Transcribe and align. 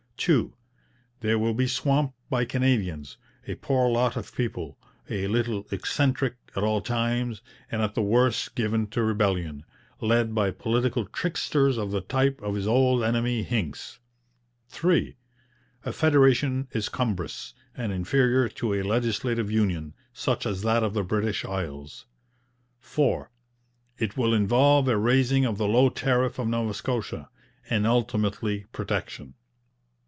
2. 0.23 0.53
They 1.21 1.33
will 1.33 1.55
be 1.55 1.65
swamped 1.65 2.13
by 2.29 2.45
Canadians, 2.45 3.17
a 3.47 3.55
poor 3.55 3.89
lot 3.89 4.15
of 4.15 4.35
people, 4.35 4.77
a 5.09 5.25
little 5.25 5.65
eccentric 5.71 6.35
at 6.55 6.61
all 6.61 6.79
times, 6.79 7.41
and 7.71 7.81
at 7.81 7.95
the 7.95 8.03
worst 8.03 8.53
given 8.53 8.85
to 8.89 9.01
rebellion 9.01 9.65
led 9.99 10.35
by 10.35 10.51
political 10.51 11.05
tricksters 11.07 11.75
of 11.75 11.89
the 11.89 12.01
type 12.01 12.39
of 12.43 12.53
his 12.53 12.67
old 12.67 13.03
enemy 13.03 13.41
Hincks. 13.41 13.97
3. 14.69 15.17
A 15.85 15.91
federation 15.91 16.67
is 16.71 16.87
cumbrous, 16.87 17.55
and 17.75 17.91
inferior 17.91 18.47
to 18.47 18.75
a 18.75 18.83
legislative 18.83 19.49
union, 19.49 19.95
such 20.13 20.45
as 20.45 20.61
that 20.61 20.83
of 20.83 20.93
the 20.93 21.03
British 21.03 21.43
Isles. 21.45 22.05
4. 22.79 23.31
It 23.97 24.15
will 24.17 24.35
involve 24.35 24.87
a 24.87 24.97
raising 24.99 25.45
of 25.45 25.57
the 25.57 25.67
low 25.67 25.89
tariff 25.89 26.37
of 26.37 26.47
Nova 26.47 26.75
Scotia, 26.75 27.27
and 27.71 27.87
ultimately 27.87 28.65
protection. 28.71 29.33